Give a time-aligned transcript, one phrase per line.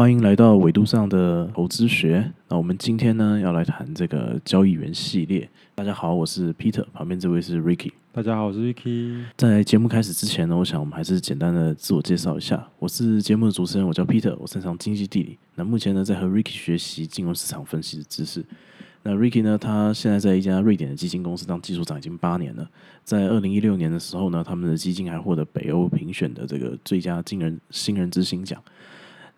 [0.00, 2.32] 欢迎来到纬度上的投资学。
[2.48, 5.46] 那我们今天呢要来谈这个交易员系列。
[5.74, 7.92] 大家好，我是 Peter，旁边这位是 Ricky。
[8.10, 9.22] 大家好，我是 Ricky。
[9.36, 12.66] 在节目开始之前呢，我想我们还是简单的自我介绍一下。
[12.78, 15.36] 我是节目的主持人，我叫 Peter，我擅长经济地理。
[15.54, 18.42] 那目前呢在和 Ricky 学习金融市场分析的知识。
[19.02, 22.66] 那 Ricky 呢，他现在在一家瑞典的基金公司当技术长已经八年了。
[23.04, 28.58] 在二零一六年的时候呢，他们的基金还获得北欧评选的这个最佳金人新人之星奖。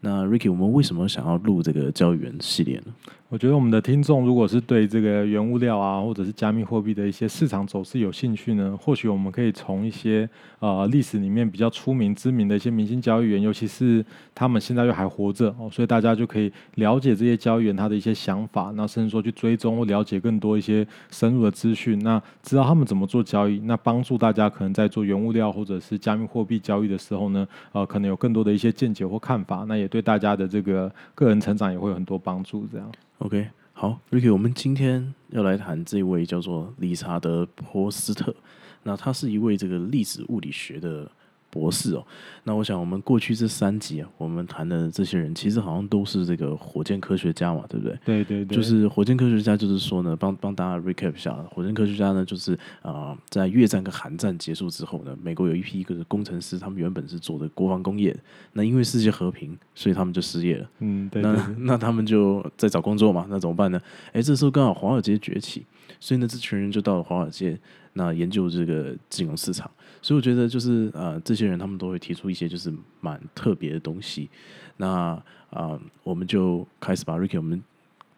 [0.05, 2.92] 那 Ricky，我们为什么想要录这个交易员系列呢？
[3.32, 32.86] 我觉得我们的听众如果是对这个原物料啊，或者是加密货币的一些市场走势有兴趣呢，或许我们可以从一些呃历史里面比较出名、知名的一些明星交易员，尤其是他们现在又还活着哦，所以大家就可以了解这些交易员他的一些想法，那甚至说去追踪或了解更多一些深入的资讯，那知道他们怎么做交易，那帮助大家可能在做原物料或者是加密货币交易的时候呢，呃，可能有更多的一些见解或看法，那也对大家的这个个人成长也会有很多帮助，这样。
[33.23, 38.34] OK，好，Ricky，我们今天要来谈这位叫做理查德·波斯特，
[38.83, 41.09] 那他是一位这个粒子物理学的。
[41.53, 42.03] 博士哦，
[42.45, 47.98] 那我想我们过去这三集啊，我们谈的这些人其实好像都是这个火箭科学家嘛，对不对？
[48.06, 58.17] 对对对，就是火箭科学家，就是说呢，帮帮大家 recap 一下，火箭科学家呢，就是啊，在越战跟韩战结束之后呢，美国有一批一个工程师，他们原本是做的国防工业，
[58.55, 60.70] 那因为世界和平，所以他们就失业了。
[60.78, 61.20] 嗯，对。
[61.20, 63.78] 那那他们就在找工作嘛，那怎么办呢？
[64.12, 65.67] 哎，这时候刚好华尔街崛起，
[66.00, 67.58] 所以呢，这群人就到了华尔街，
[67.92, 69.70] 那研究这个金融市场。
[70.03, 74.28] 所以我觉得就是呃，这些人他们都会提出一些就是蛮特别的东西。
[74.77, 77.62] 那啊，我们就开始把 Ricky 我们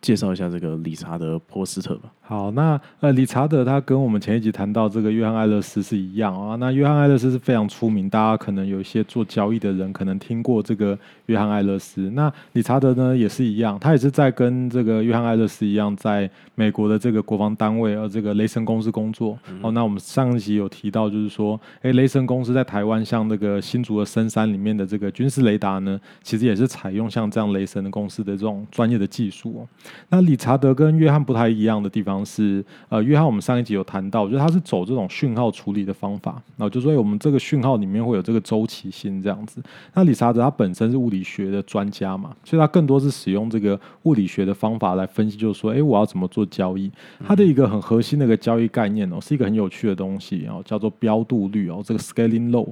[0.04, 2.12] 介绍一下这个理查德·波斯特吧。
[2.20, 6.56] 好，那呃，理查德他跟我们前一集谈到这个约翰·艾勒斯是一样啊。
[6.56, 12.10] 那约翰·艾勒斯是非常出名，大家可能有一些做交易的人可能听过这个约翰·艾勒斯。
[12.10, 19.38] 那理查德呢也是一样，他也是在跟这个约翰·艾勒斯一样，在美国的这个国防单位呃这个雷神公司工作。
[19.62, 29.68] 哦，那我们上一集有提到，就是说，哎，雷神公司在台湾像这个新竹的深山里面的这个军事雷达呢，其实也是采用像这样雷神的公司的这种专业的技术哦。
[30.08, 32.24] 那理查德跟约翰不太一样的地方。
[32.24, 39.62] 是呃，约翰，我们上一集有谈到，就是他是走这种讯号处理的方法，然后就说我们这个讯号里面会有这个周期性这样子。
[39.92, 46.90] 那理查德他本身是物理学的专家嘛，所以他更多是使用这个物理学的方法来分析，就是说，哎，我要怎么做交易？
[47.26, 52.66] 他的一个很核心的一个交易概念哦，是一个很有趣的东西哦，叫做标度率哦，这个 scaling law。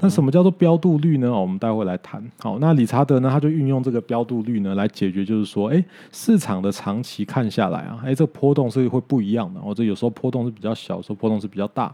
[0.00, 1.32] 那什么叫做标度率呢？
[1.32, 2.22] 我们待会来谈。
[2.38, 8.92] 好，那理查德呢，他就运用这个标度率呢来解决，就是说，哎，市场的长期看下来啊，哎，这个波动是。
[8.92, 11.90] 会不一样的，或者有时候波动是比较小，时候波动是比较大。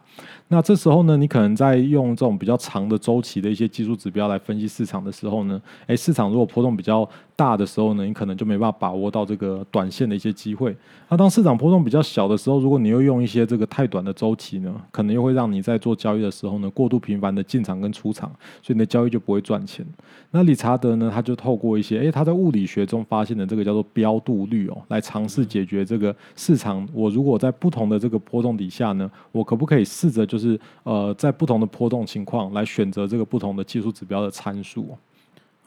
[0.49, 10.77] 那这时候呢，你可能在用这种比较长的周期的一些技术指标来分析市场的时候呢，哎，市场如果波动比较大的时候呢，你可能就没办法把握到这个短线的一些机会。
[11.09, 18.29] 那当市场波动比较小的时候，如果你又用一些这个太短的周期呢，可能又会让你在做交易的时候呢，过度频繁的进场跟出场，
[18.61, 19.87] 所以你的交易就不会赚钱。
[20.33, 26.87] 那理查德呢，他就透过一些诶，他在物理学中发现的这个叫做标度率哦，来尝试解决这个市场。
[26.93, 34.89] 我如果在不同的这个波动底下呢，我可不可以试着就是呃，在不同的波动情况来选择这个不同的技术指标的参数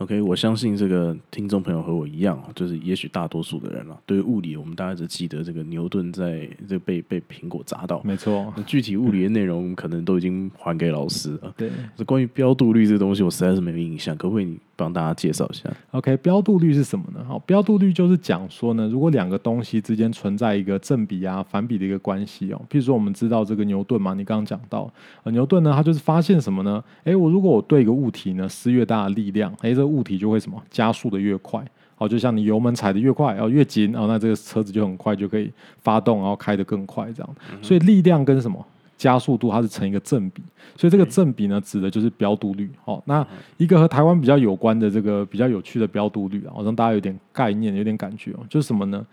[0.01, 8.53] ？OK，我相信这个听众朋友和我一样就是也许大多数的人了，对于物理，我们大家只记得这个牛顿在这被被苹果砸到，没错。
[8.65, 11.53] 具体物理的内容可能都已经还给老师了。
[11.55, 14.57] 对，这关于标度率这个东西，我实在是没有印象，可不可以？
[14.81, 17.23] 帮大家介绍一下，OK，标度率是什么呢？
[17.27, 22.61] 好，标度率就是讲说呢，如果两个东西之间存在一个正比啊、反比的一个关系哦。
[22.69, 24.91] 譬如说，我们知道这个牛顿嘛，你刚刚讲到，
[25.23, 26.83] 呃，牛顿呢，他就是发现什么呢？
[27.03, 31.63] 诶，我如果我对一个物体呢施越大的力量，诶，这个物体就会什么加速的越快。
[31.97, 35.51] 哦，就像你油门踩的越快，然后越紧，哦，那这个车子就很快就可以
[35.83, 37.35] 发动，然后开得更快这样。
[37.61, 38.65] 所以力量跟什么？
[39.01, 40.43] 加速度它是成一个正比，
[40.77, 42.69] 所以这个正比呢，指的就是标度率。
[42.85, 43.25] 哦，那
[43.57, 49.03] 一个和台湾比较有关的这个比较有趣的标度率啊，我让大家有点概念，有点感觉哦，就是什么呢？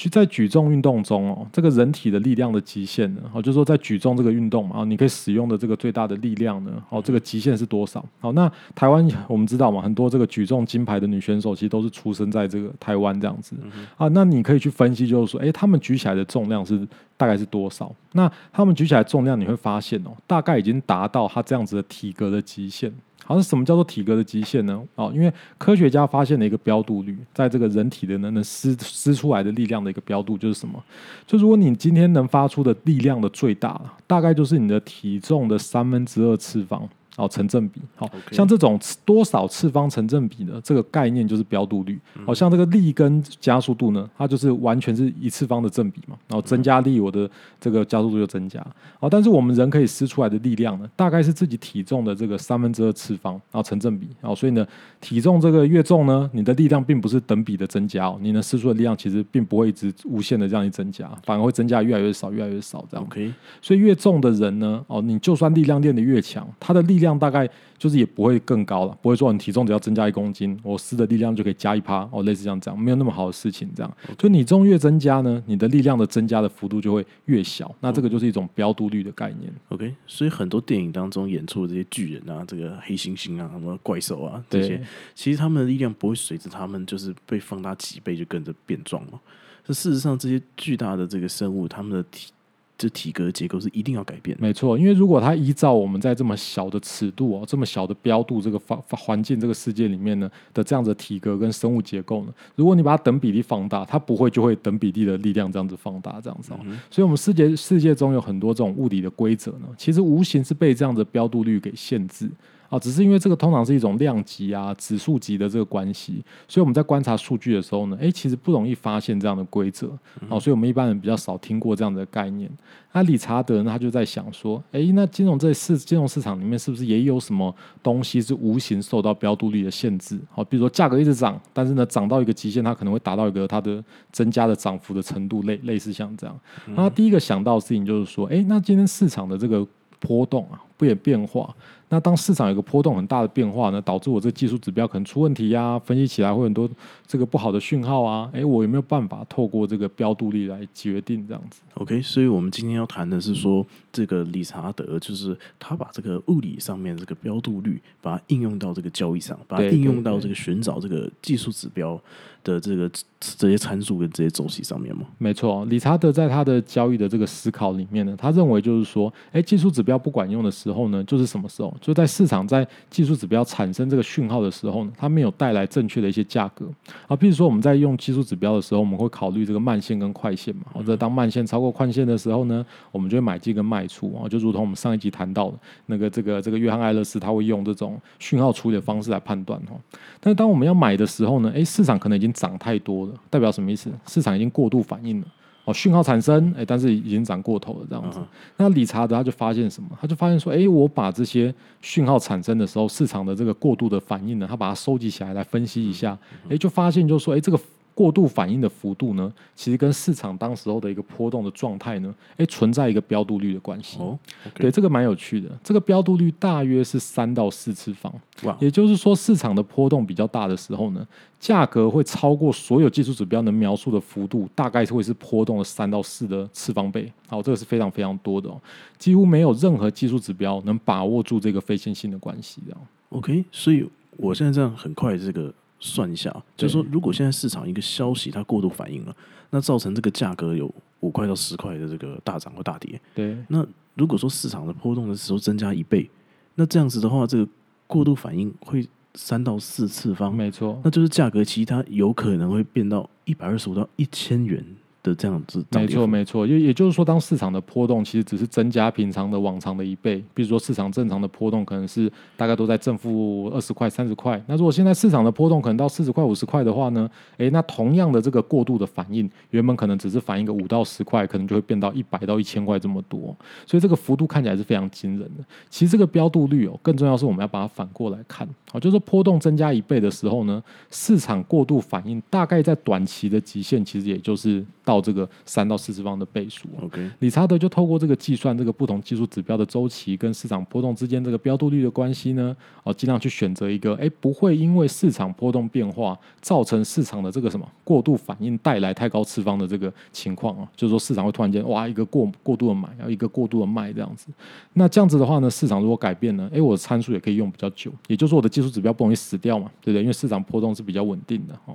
[0.00, 8.02] 去在举重运动中哦，这个人体的力量的极限呢，哦，就是说在举重这个运动嘛，哦，你可以使用的这个最大的力量呢，哦，这个极限是多少？
[8.18, 13.54] 好，那台湾我们知道嘛，很多这个举重金牌的女选手其实都是出生在这个台湾这样子
[13.98, 16.88] 啊，那你可以去分析，就是说，哎，他们举起来的重量是
[17.18, 17.94] 大概是多少？
[18.12, 22.90] 那他们举起来重量，你会发现哦，大概已经达到他这样子的体格的极限。
[23.24, 24.82] 好，是什么叫做体格的极限呢？
[24.96, 30.82] 哦，因为科学家发现了一个标度率，在这个人体的能能施施出来的力量的一个标度，就是什么？
[31.26, 36.88] 就如果你今天能发出的力量的最大，大概就是你的体重的三分之二次方。
[37.16, 37.80] 哦成正比。
[37.96, 41.98] 好像这种多少次方成正比呢这个概念就是标度率。
[42.26, 46.16] 好像这个力跟加速度呢，它就是完全是一次方的正比嘛。
[46.28, 47.28] 然后增加力，我的
[47.60, 48.64] 这个加速度就增加。
[48.98, 54.06] 好，但是我们人可以施出来的力量呢，大概是自己体重的这个三分之二次方，然后成正比。
[54.20, 54.66] 哦，所以呢，
[55.00, 63.04] 体重这个越重呢，你的力量并不是等比的增加哦，你能施出的力量其实并不会一直无限的这样一增加，反而会增加越来越少，越来越少这样。
[63.04, 73.96] OK，所以越重的人呢，哦，你就算力量练得越强，他的力量大概就是也不会更高了，不会说你体重只要增加一公斤，我施的力量就可以加一趴，哦，类似像这样，没有那么好的事情这样。
[74.18, 79.52] 所以你重越增加呢，你的力量的增加的幅度就会越小，那这个就是一种标度率的概念。
[79.70, 84.80] OK，所以很多电影当中演出的这些巨人啊，这个黑猩猩啊，什么怪兽啊，这些，
[85.14, 89.18] 其实他们的力量不会随着他们就是被放大几倍就跟着变壮嘛。
[89.62, 92.32] 这事实上，这些巨大的这个生物，他们的体
[92.80, 94.42] 这体格结构是一定要改变的。
[94.42, 106.60] 没错，因为如果它依照我们在这么小的尺度哦，这么小的标度这个发发环境这个世界里面呢的这样子的体格跟生物结构呢，如果你把它等比例放大，它不会就会等比例的力量这样子放大这样子哦。
[106.90, 112.30] 所以，我们世界世界中有很多这种物理的规则呢，其实无形是被这样的标度率给限制。
[112.70, 119.88] 啊，只是因为这个通常是一种量级啊、指数级的这个关系，所以我们在观察数据的时候呢，诶，其实不容易发现这样的规则。
[120.28, 122.48] 哦，所以我们一般人比较少听过这样的概念。
[122.92, 130.18] 那理查德呢，他就在想说，诶，那金融这市金融市场里面是不是也有什么东西是无形受到标度率的限制？
[130.30, 133.82] 好，比如说价格一直涨，但是呢涨到一个极限，它可能会达到一个它的
[134.12, 136.40] 增加的涨幅的程度，类类似像这样。
[136.66, 139.66] 那他第一个想到的事情就是说，诶，那今天市场的这个
[139.98, 141.54] 波动啊，不也变化？
[141.90, 146.70] 那当市场有个波动很大的变化呢，导致我这个技术指标可能出问题呀、分析起来会很多
[147.04, 162.00] 这个不好的讯号啊，诶，我有没有办法透过这个标度率来决定这样子？OK，所以我们今天要谈的是说，这个理查德就是他把这个物理上面这个标度率，把它应用到这个交易上，把它应用到这个寻找这个技术指标
[162.44, 162.88] 的这个
[163.18, 165.02] 这些参数跟这些周期上面嘛。
[165.18, 171.74] 没错，理查德在他的交易的这个思考里面呢，他认为就是说，诶，技术指标不管用的时候呢，就是什么时候？
[171.80, 176.64] 就在市场在技术指标产生这个讯号的时候呢，它没有带来正确的一些价格
[177.08, 177.16] 啊。
[177.16, 180.62] 比如说我们在用技术指标的时候，我们会考虑这个慢线跟快线嘛。
[180.72, 184.28] 或者当慢线超过快线的时候呢，我们就会买进跟卖出啊。
[184.28, 189.74] 就如同我们上一集谈到的那个这个这个约翰艾勒斯，他会用这种讯号处理的方式来判断哈。
[190.20, 193.90] 但是当我们要买的时候呢，诶，市场可能已经涨太多了，代表什么意思？
[194.06, 195.26] 市场已经过度反应了。
[195.70, 198.18] 哦，讯号产生，哎，但是已经涨过头了，这样子。
[198.18, 198.26] 嗯
[198.56, 199.88] 那理查德他就发现什么？
[200.00, 206.18] 他就发现说，哎，我把这些讯号产生的时候，市场的这个过度的反应呢，他把它收集起来来分析一下，
[206.50, 207.58] 哎，就发现就是说，哎，这个
[208.00, 213.98] 过度反应的幅度呢，其实跟市场当时候的一个波动的状态呢，诶，存在一个标度率的关系。
[213.98, 214.18] 哦
[214.54, 215.50] 对这个蛮有趣的。
[215.62, 218.10] 这个标度率大约是三到四次方，
[218.44, 221.06] 哇，也就是说，市场的波动比较大的时候呢，
[221.38, 227.12] 价格会超过所有技术指标能描述的幅度，大概会是波动的三到四的次方倍。
[227.28, 228.58] 好，这个是非常非常多的哦，
[228.98, 232.62] 几乎没有任何技术指标能把握住这个非线性的关系。
[232.64, 232.80] 这样
[233.10, 233.86] OK，所以
[234.16, 239.16] 我现在这样很快这个算一下，就是说，如果现在市场一个消息它过度反应了，
[239.50, 243.00] 那造成这个价格有五块到十块的这个大涨或大跌。
[243.14, 246.08] 对那如果说市场的波动的时候增加一倍，
[246.54, 247.48] 那这样子的话，这个
[247.86, 254.64] 过度反应会三到四次方，没错，那就是价格其实它有可能会变到一百二十五到一千元
[255.02, 255.86] 的这样子没。
[255.86, 275.44] 错没错，也也就是说，当市场的波动其实只是增加平常的往常的一倍，比如说市场正常的波动可能是大概都在正负二十块、三十块，那如果现在市场的波动可能到四十块、五十块的话呢，诶，那同样的这个过度的反应，原本可能只是反应个五到十块，可能就会变到一百到一千块这么多，所以这个幅度看起来是非常惊人的。
[275.68, 286.84] 其实这个标度率哦，更重要是我们要把它反过来看，好，就是说波动增加一倍的时候呢，市场过度反应大概在短期的极限，其实也就是到这个三到四次方的倍数哦。
[286.86, 304.26] OK，理查德就透过这个计算这个不同技术指标的周期跟市场波动之间这个标度率的关系呢，哦，尽量去选择一个哎不会因为市场波动变化造成市场的这个什么过度反应带来太高次方的这个情况啊，就是说市场会突然间哇一个过过度的买，然后一个过度的卖这样子。
[304.72, 310.02] 那这样子的话呢，市场如果改变呢，哎，我的参数也可以用比较久，也就是说我的技术指标不容易死掉嘛，对不对？
[310.02, 311.74] 因为市场波动是比较稳定的哈。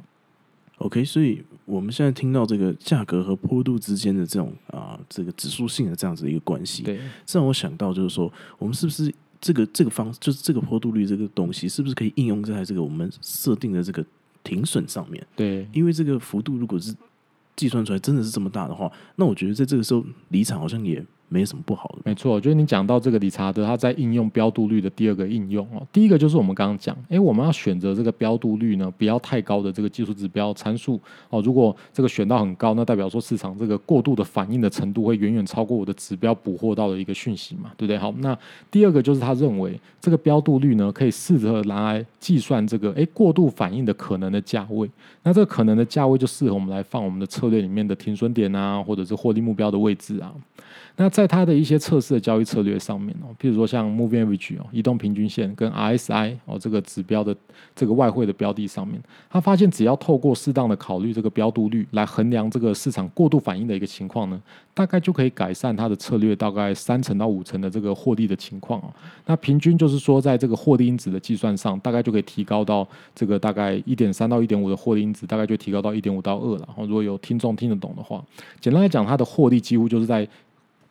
[0.79, 14.05] OK，所以我们现在听到这个价格和坡度之间的这种啊、这个指数性的这样子的一个关系，对，这让我想到就是说，我们是不是这个这个方就是这个坡度率这个东西，是不是可以应用在这个我们设定的这个
[14.43, 15.25] 停损上面？
[15.35, 16.93] 对，因为这个幅度如果是
[17.55, 22.01] 计算出来真的是这么大的话，那我觉得在这个时候离场好像也没什么不好的。
[22.05, 31.41] 没错，就是你讲到这个理查德，他在应用标度率的第二个应用哦，第一个就是我们刚刚讲，诶，我们要选择这个标度率呢，不要太高的这个技术指标参数哦。
[31.41, 37.97] 如果这个选到很高，那代表说市场这个过度的反应的程度会远远超过我的指标捕获到的一个讯息嘛，对不对？
[37.97, 38.37] 好，那
[38.69, 44.89] 第二个就是他认为这个标度率呢，可以试着拿来计算这个诶过度反应的可能的价位。
[45.23, 50.31] 那这个可能的价位就适合我们来放我们的策略里面的停损点啊，或者是获利目标的位置啊。
[50.97, 57.33] 那在它的一些测试的交易策略上面哦，譬如说像 Moving Average 哦，移动平均线跟 RSI 哦这个指标的
[57.73, 64.41] 这个外汇的标的上面，他发现只要透过适当的考虑这个标度率来衡量这个市场过度反应的一个情况呢，
[64.73, 68.91] 大概就可以改善它的策略大概三成到五成的这个获利的情况哦。
[69.25, 76.65] 那平均就是说，在这个获利因子的计算上，大概就可以提高到这个大概一点三到一点五的获利因子，大概就提高到一点五到二了。
[76.67, 78.21] 然后如果有听众听得懂的话，
[78.59, 80.27] 简单来讲，它的获利几乎就是在。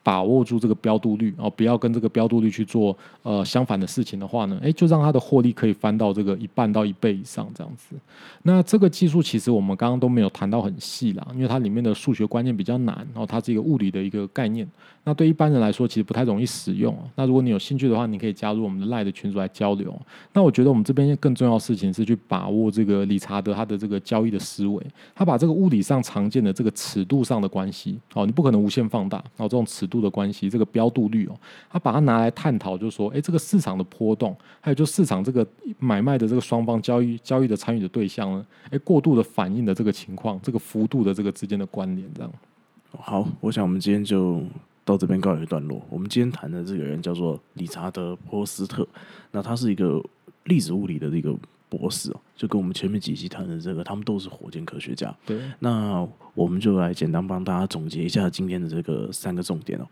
[0.05, 7.97] 把握住这个标度率哦，不要跟这个标度率去做呃相反的事情的话呢，诶，就让它的获利可以翻到这个一半到一倍以上这样子。
[8.43, 14.69] 那这个技术其实我们刚刚都没有谈到很细啦，因为它里面的数学观念比较难，然后它是一个物理的一个概念。
[15.07, 16.97] 那对一般人来说，其实不太容易使用。
[17.15, 19.95] 那如果你有兴趣的话，你可以加入我们的赖的群组来交流。
[20.33, 24.83] 那我觉得我们这边更重要的事情是去把握这个理查德他的这个交易的思维，
[25.15, 31.37] 他把这个物理上常见的这个尺度上的关系，哦，你不可能无限放大，然后这种尺度度的关系，这个标度率哦，
[31.71, 35.47] 他把它拿来探讨，就是说，哎，这个市场的波动，还有就市场这个
[35.79, 42.33] 买卖的这个双方交易交易的参与的对象呢，哎，过度的反应的这个情况，这个幅度的这个之间的关联，这样。
[42.99, 44.43] 好，我想我们今天就。
[44.87, 45.81] 到这边告一段落。
[45.89, 48.87] 我们今天谈的这个人叫做理查德·波斯特，
[49.31, 49.99] 那他是一个
[50.45, 51.35] 粒子物理的一个
[51.77, 55.15] 博士哦，就跟我们前面几期谈的这个，他们都是火箭科学家。
[55.27, 59.87] 对，那我们就来简单帮大家总结一下今天的这个三个重点哦。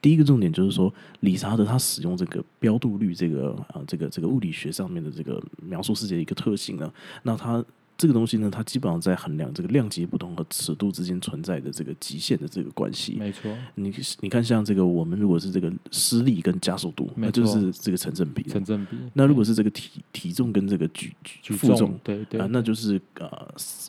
[0.00, 6.92] 第一个重点就是说，理查德他使用这个标度率这个啊，这个这个物理学上面的这个描述世界的一个特性呢，
[7.22, 7.64] 那他。
[7.98, 13.14] 这个东西呢，它基本上在衡量这个量级不同和尺度之间存在的这个极限的这个关系。
[13.14, 18.42] 没错，你你看，像这个我们如果是这个施力跟加速度，那就是这个成正比。
[18.42, 18.96] 成正比。
[19.14, 23.28] 那如果是这个体体重跟这个举举负重，对对啊，那就是呃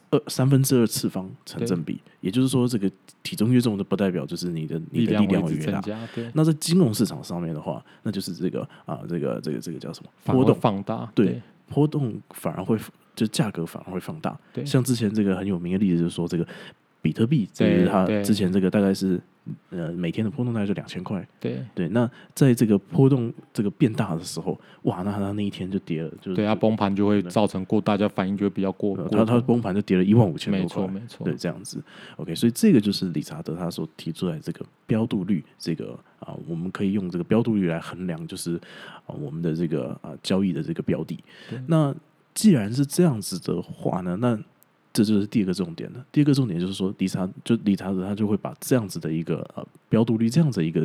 [0.09, 1.99] 二三分之二次方成正比。
[2.21, 2.89] 也就是说，这个
[3.21, 5.81] 体重越重的不代表就是你的你的力量会越大。
[6.33, 10.09] 那在金融市场上面的话，那就是这个啊，这个这个这个叫什么？
[10.23, 11.11] 波动放大。
[11.13, 12.77] 对，波动反而会。
[13.17, 16.47] 就价格反而会放大，像之前这个很有名的例子，就是说这个
[17.01, 19.19] 比特币，就是它之前这个大概是
[19.71, 21.87] 呃每天的波动大概就两千块，对对。
[21.89, 31.81] 那在这个波动这个变大的时候，哇，那它那一天就跌了，就对它崩盘就会造成过大家反应就会比较过，它它崩盘就跌了一万五千多块，没错没错，对这样子。
[32.17, 38.55] OK，所以这个就是理查德他所提出来这个标度率，这个啊，我们可以用这个标度率来衡量，就是
[39.05, 41.17] 啊我们的这个啊交易的这个标的，
[41.65, 41.95] 那。
[42.37, 44.39] 既然是这样子的话呢，那
[44.93, 46.05] 这就是第二个重点了。
[46.11, 50.81] 第二个重点就是说，理查就理查德他就会把这样子的一个呃标度率这样子一个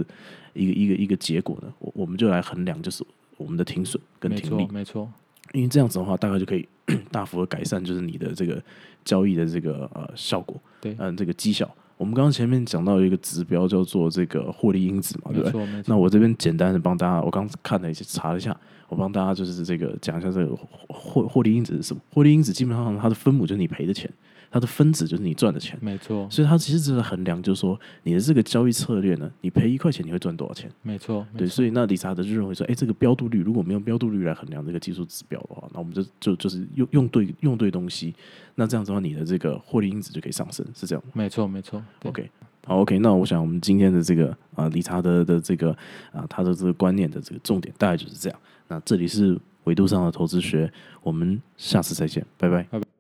[0.54, 3.04] 一个一个一个结果呢，我我们就来衡量，就是
[3.36, 5.06] 我们的停损跟停利，没错，
[5.52, 6.66] 因为这样子的话，大概就可以
[7.12, 8.62] 大幅的改善，就是你的这个
[9.04, 11.70] 交易的这个呃效果，对，嗯，这个绩效。
[12.02, 15.82] 我们刚刚前面讲到一个指标叫做这个获利因子嘛，对不对？
[15.86, 18.56] 那我这边简单的帮大家，我刚看了一下查了一下。
[18.88, 20.54] 我帮大家就是这个讲一下这个
[20.88, 22.02] 获获利因子是什么？
[22.12, 24.10] 获利因子基本上它的分母就是你赔的钱，
[24.52, 25.78] 它的分子就是你赚的钱。
[25.80, 30.70] 没错，所以它其实只是衡量，就是说你的这个交易策略呢，你赔一块钱你会赚多少钱？
[30.82, 31.46] 没错，对。
[31.48, 38.14] 所以那理查德就认为说，哎，这个标度率如果没有标度率来衡量这个技术指标的话，那我们就就就是用用对用对东西，
[38.54, 41.02] 那这样子的话，你的这个获利因子就可以上升，是这样。
[41.14, 41.82] 没错，没错。
[42.04, 42.30] OK。
[42.64, 45.76] 好，OK，那我想我们今天的这个啊，理查德的这个
[46.12, 48.38] 啊，他的这个观念的这个重点大概就是这样。
[48.68, 52.91] 那这里是维度上的投资学，我们下次再见，拜拜拜拜。